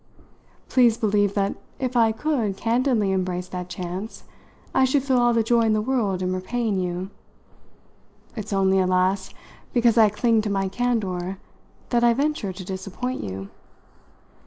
[0.67, 4.23] Please believe that if I could candidly embrace that chance
[4.73, 7.11] I should feel all the joy in the world in repaying you.
[8.35, 9.29] It's only, alas!
[9.73, 11.37] because I cling to my candour
[11.89, 13.49] that I venture to disappoint you.